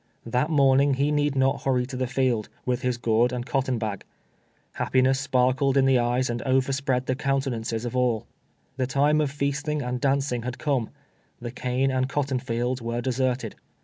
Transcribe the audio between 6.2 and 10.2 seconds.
and overspread the countenances of all. The time of feastino; and